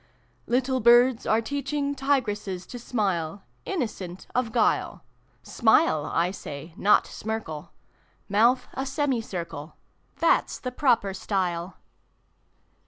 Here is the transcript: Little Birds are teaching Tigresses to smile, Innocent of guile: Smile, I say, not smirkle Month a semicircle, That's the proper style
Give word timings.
Little 0.47 0.79
Birds 0.79 1.27
are 1.27 1.41
teaching 1.43 1.93
Tigresses 1.93 2.65
to 2.69 2.79
smile, 2.79 3.43
Innocent 3.65 4.25
of 4.33 4.51
guile: 4.51 5.03
Smile, 5.43 6.07
I 6.11 6.31
say, 6.31 6.73
not 6.75 7.05
smirkle 7.05 7.69
Month 8.27 8.67
a 8.73 8.87
semicircle, 8.87 9.75
That's 10.23 10.57
the 10.57 10.71
proper 10.71 11.13
style 11.13 11.77